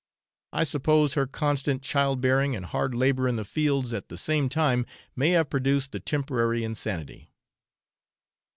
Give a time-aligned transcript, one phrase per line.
[0.51, 4.49] I suppose her constant child bearing and hard labour in the fields at the same
[4.49, 7.29] time may have produced the temporary insanity.